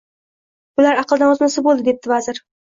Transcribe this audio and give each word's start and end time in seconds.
–Bular 0.79 1.01
aqldan 1.01 1.35
ozmasa 1.35 1.65
bo‘ldi,– 1.69 1.85
debdi 1.91 2.13
vazir. 2.15 2.43